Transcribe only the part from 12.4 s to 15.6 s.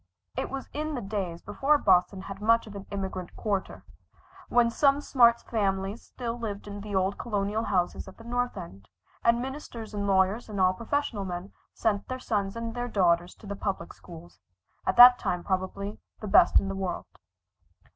and their daughters to the public schools, at that time